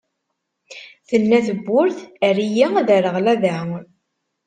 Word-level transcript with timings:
Tenna 1.09 1.39
tebburt: 1.47 1.97
err-iyi, 2.27 2.65
ad 2.79 2.89
rreɣ 2.99 3.17
lada! 3.25 3.57